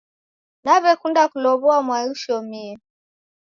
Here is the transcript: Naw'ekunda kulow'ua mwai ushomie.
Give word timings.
Naw'ekunda 0.63 1.23
kulow'ua 1.31 1.77
mwai 1.85 2.05
ushomie. 2.13 2.71